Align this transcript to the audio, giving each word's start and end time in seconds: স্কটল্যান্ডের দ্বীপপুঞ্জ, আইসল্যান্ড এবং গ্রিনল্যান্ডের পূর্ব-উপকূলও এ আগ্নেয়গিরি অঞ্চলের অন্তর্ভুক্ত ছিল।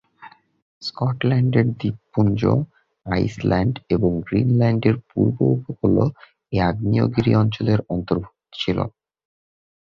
স্কটল্যান্ডের 0.81 1.67
দ্বীপপুঞ্জ, 1.79 2.41
আইসল্যান্ড 3.05 3.75
এবং 3.89 4.11
গ্রিনল্যান্ডের 4.27 4.95
পূর্ব-উপকূলও 5.09 6.05
এ 6.53 6.67
আগ্নেয়গিরি 6.69 7.31
অঞ্চলের 7.35 7.79
অন্তর্ভুক্ত 7.89 8.51
ছিল। 8.53 8.77